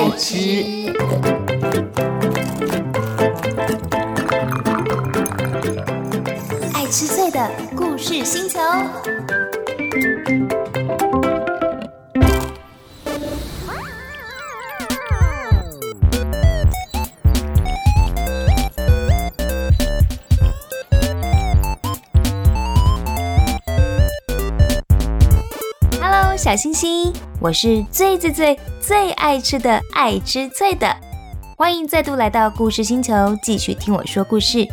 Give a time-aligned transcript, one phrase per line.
[0.00, 0.34] 爱吃，
[6.72, 8.58] 爱吃脆的故事星球。
[26.36, 30.94] 小星星，我是最最最最爱吃的爱吃脆的，
[31.56, 34.68] 欢迎再度来到故事星球，继续听我说故事。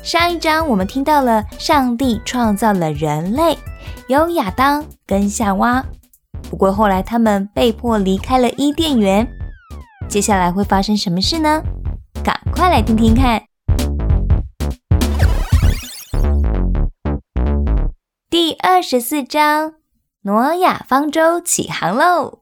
[0.00, 3.58] 上一章我们听到了上帝创造了人类，
[4.06, 5.84] 有亚当跟夏娃，
[6.48, 9.26] 不过后来他们被迫离开了伊甸园。
[10.08, 11.60] 接下来会发生什么事呢？
[12.22, 13.42] 赶快来听听看。
[18.30, 19.77] 第二十四章。
[20.28, 22.40] 挪亚方舟起航喽！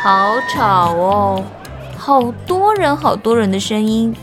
[0.00, 1.42] 好吵哦，
[1.98, 4.14] 好多人，好多人的声音。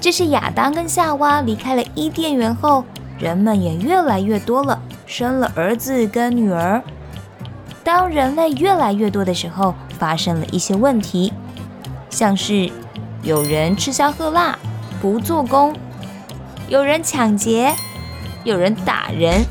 [0.00, 2.84] 这是亚当跟夏娃离开了伊甸园后，
[3.18, 6.80] 人们也越来越多了，生了儿子跟女儿。
[7.88, 11.32] 当人类越来越多的时候，发生了一些问题，
[12.10, 12.70] 像是
[13.22, 14.58] 有人吃香喝辣
[15.00, 15.74] 不做工，
[16.68, 17.74] 有人抢劫，
[18.44, 19.42] 有人打人，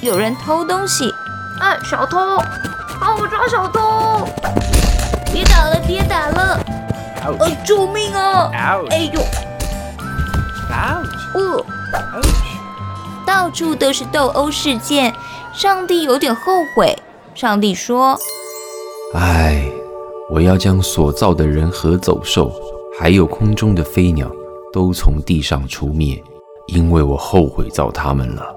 [0.00, 1.12] 有人偷东西。
[1.60, 2.38] 哎，小偷！
[2.98, 4.26] 帮我抓小偷！
[5.30, 6.58] 别打了，别打了！
[7.38, 8.50] 呃，救命啊！
[8.88, 9.20] 哎呦！
[11.34, 11.62] 哦！
[13.26, 15.12] 到处都是斗殴事件，
[15.52, 16.98] 上帝有点后悔。
[17.34, 18.16] 上帝说
[19.12, 19.68] ：“唉，
[20.30, 22.52] 我要将所造的人和走兽，
[22.98, 24.30] 还有空中的飞鸟，
[24.72, 26.22] 都从地上除灭，
[26.68, 28.54] 因为我后悔造他们了。”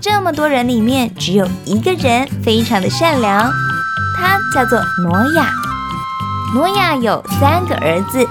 [0.00, 3.52] 这么多人里面，只有一个人非常的善良，
[4.16, 5.52] 他叫做挪亚。
[6.54, 8.26] 挪亚有三个儿子，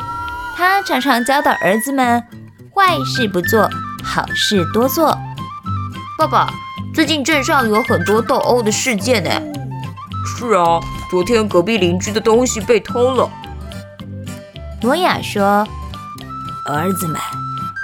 [0.57, 2.21] 他常常教导儿子们：
[2.73, 3.69] 坏事不做，
[4.03, 5.15] 好事多做。
[6.17, 6.51] 爸爸。
[6.93, 9.29] 最近镇上有很多斗殴的事件呢。
[10.25, 10.79] 是啊，
[11.09, 13.29] 昨天隔壁邻居的东西被偷了。
[14.81, 15.65] 诺亚说
[16.67, 17.19] ：“儿子们，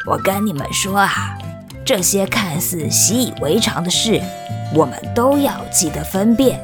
[0.06, 1.38] 我跟你们说啊，
[1.86, 4.22] 这些看似习以为常的事，
[4.74, 6.60] 我们都要记得分辨。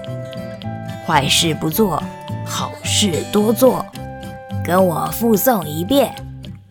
[1.08, 2.04] 坏事不做，
[2.46, 3.86] 好事多做。
[4.66, 6.14] 跟我复诵一遍：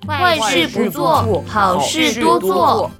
[0.06, 2.90] 坏事不做，好事多做。”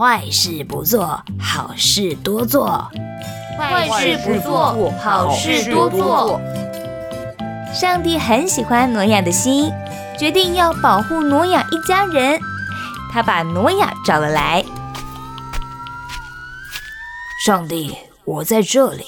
[0.00, 2.90] 坏事不做，好事多做。
[3.58, 6.40] 坏事不做，好事多做。
[7.70, 9.70] 上帝很喜欢挪亚的心，
[10.18, 12.40] 决定要保护挪亚一家人。
[13.12, 14.64] 他把挪亚找了来。
[17.44, 17.94] 上帝，
[18.24, 19.04] 我在这里。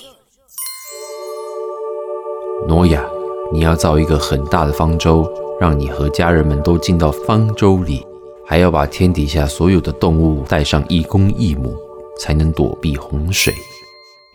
[2.68, 3.02] 挪亚，
[3.50, 5.26] 你要造一个很大的方舟，
[5.58, 8.06] 让你和家人们都进到方舟里。
[8.52, 11.74] 还要把天底下所有的动物带上一公一母，
[12.20, 13.54] 才能躲避洪水。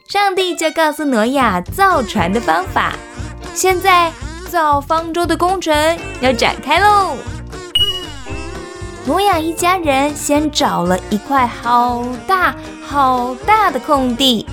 [0.07, 2.95] 上帝就告诉挪亚造船的方法。
[3.53, 4.11] 现在
[4.50, 5.72] 造方舟的工程
[6.19, 7.16] 要展开喽。
[9.06, 14.47] 挪亚一家人先找了一块好大好大的空地，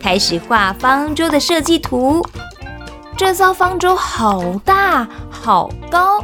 [0.00, 2.24] 开始画方舟的设计图。
[3.16, 6.22] 这艘方舟好大好高，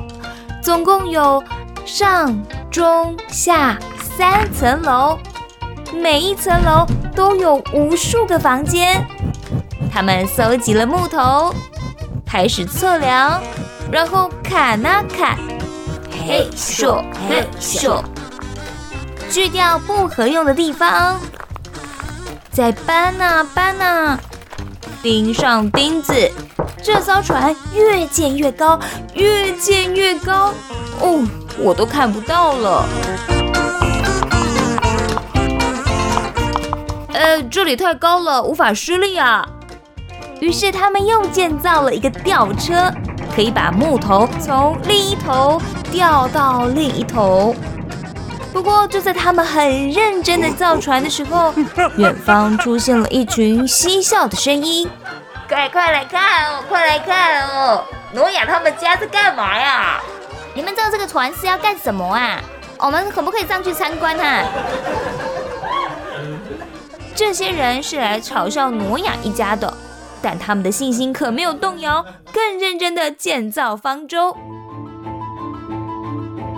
[0.62, 1.42] 总共有。
[1.88, 2.38] 上
[2.70, 5.18] 中下三层楼，
[5.94, 9.02] 每一层楼都有无数个房间。
[9.90, 11.52] 他们搜集了木头，
[12.26, 13.42] 开始测量，
[13.90, 15.38] 然后砍啊砍，
[16.10, 18.02] 嘿咻嘿咻，
[19.30, 21.18] 锯掉不合用的地方，
[22.50, 24.20] 再搬啊搬啊，
[25.02, 26.30] 钉上钉子。
[26.82, 28.78] 这艘船越建越高，
[29.14, 30.52] 越建越高，
[31.00, 31.26] 哦。
[31.60, 32.84] 我都看不到了。
[37.12, 39.46] 呃，这里太高了，无法施力啊。
[40.40, 42.92] 于是他们又建造了一个吊车，
[43.34, 45.60] 可以把木头从另一头
[45.90, 47.54] 吊到另一头。
[48.52, 51.52] 不过就在他们很认真的造船的时候，
[51.98, 54.88] 远方出现了一群嬉笑的声音
[55.48, 57.84] ：“快快来看哦，快来看哦，
[58.14, 60.00] 挪亚他们家在干嘛呀？”
[60.58, 62.42] 你们造这个船是要干什么啊？
[62.80, 64.42] 我们可不可以上去参观哈？
[67.14, 69.72] 这些人是来嘲笑挪亚一家的，
[70.20, 74.36] 但他们的信心可没有动摇，更认真的建造方舟。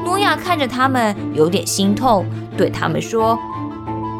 [0.03, 2.25] 诺亚看着他们，有点心痛，
[2.57, 3.39] 对他们说：“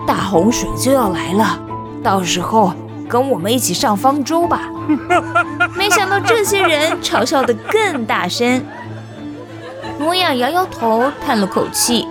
[0.07, 1.59] 大洪水就要来了，
[2.05, 2.75] 到时候
[3.09, 4.61] 跟我们一起上方舟吧。”
[5.75, 8.63] 没想到这些人嘲笑得更大声。
[10.01, 12.09] 诺亚摇摇头，叹了口气，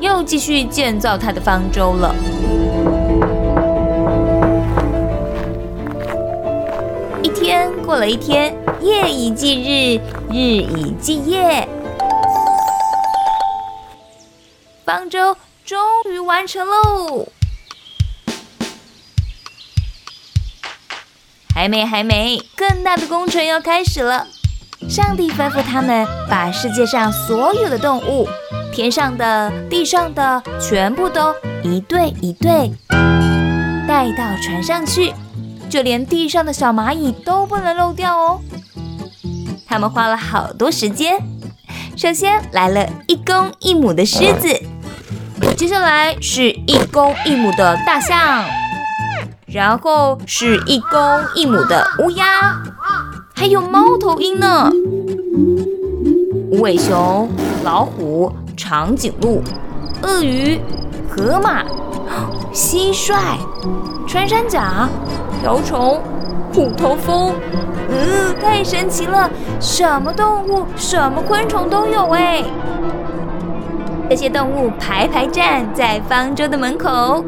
[0.00, 2.14] 又继续建造他的方舟了。
[7.22, 9.98] 一天过了一天，夜以继日，
[10.30, 11.66] 日以继夜，
[14.84, 15.34] 方舟
[15.64, 15.78] 终
[16.12, 17.28] 于完成喽！
[21.54, 24.26] 还没，还没，更大的工程要开始了。
[24.88, 28.28] 上帝吩咐他们把世界上所有的动物，
[28.72, 32.70] 天上的、地上的，全部都一对一对
[33.88, 35.12] 带到船上去，
[35.68, 38.40] 就连地上的小蚂蚁都不能漏掉哦。
[39.66, 41.20] 他们花了好多时间，
[41.96, 44.62] 首先来了一公一母的狮子，
[45.56, 48.44] 接下来是一公一母的大象，
[49.46, 51.00] 然后是一公
[51.34, 52.62] 一母的乌鸦。
[53.38, 54.72] 还有猫头鹰呢，
[56.50, 57.28] 无尾熊、
[57.62, 59.42] 老虎、长颈鹿、
[60.02, 60.58] 鳄鱼、
[61.06, 61.62] 河马、
[62.50, 63.36] 蟋蟀、
[64.08, 64.88] 穿山甲、
[65.42, 66.00] 瓢虫、
[66.52, 67.34] 虎头蜂，
[67.90, 69.30] 嗯，太神奇了！
[69.60, 72.42] 什么动物、什么昆虫都有哎。
[74.08, 77.22] 这些动物排排站在方舟的门口，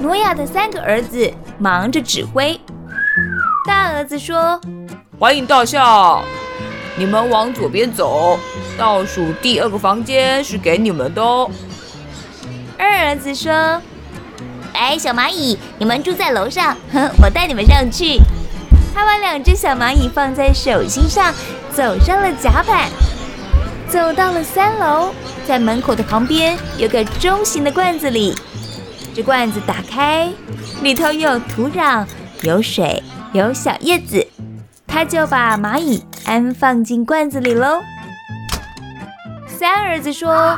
[0.00, 1.28] 挪亚的三个儿子
[1.58, 2.58] 忙着指挥。
[3.66, 4.60] 大儿子说。
[5.16, 6.24] 欢迎大笑，
[6.96, 8.36] 你们往左边走，
[8.76, 11.48] 倒数第二个房间是给你们的哦。
[12.76, 13.80] 二儿子说
[14.74, 16.76] ：“哎，小蚂蚁，你们住在楼上，
[17.22, 18.18] 我带你们上去。”
[18.92, 21.32] 他把两只小蚂蚁放在手心上，
[21.72, 22.90] 走上了甲板，
[23.88, 25.14] 走到了三楼，
[25.46, 28.34] 在门口的旁边有个中型的罐子里，
[29.14, 30.28] 这罐子打开，
[30.82, 32.04] 里头有土壤、
[32.42, 33.00] 有水、
[33.32, 34.26] 有小叶子。
[34.94, 37.82] 他就把蚂蚁安放进罐子里喽。
[39.48, 40.56] 三儿子说：“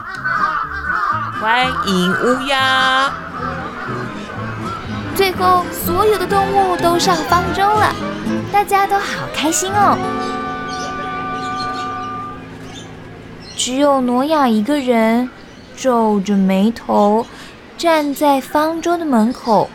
[1.41, 3.11] 欢迎乌鸦。”
[5.17, 7.95] 最后，所有的动物都上方舟了，
[8.53, 9.97] 大家都好开心哦。
[13.57, 15.31] 只有挪亚一个人
[15.79, 17.27] 皱着眉头
[17.79, 19.71] 站在方舟的门口，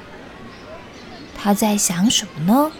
[1.35, 2.71] 他在想什么呢？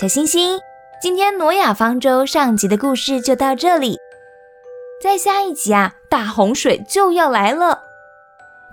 [0.00, 0.58] 小星星，
[1.02, 3.98] 今天挪亚方舟上集的故事就到这里。
[5.04, 7.82] 在下一集啊，大洪水就要来了，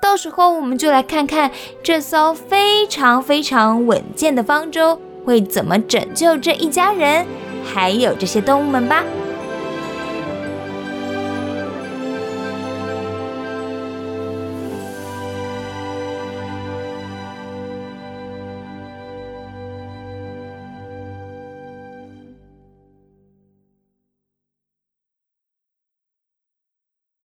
[0.01, 1.51] 到时候我们就来看看
[1.83, 7.25] 这艘非常非常稳健的方舟会怎么拯救这一家人，
[7.61, 9.03] 还有这些动物们吧。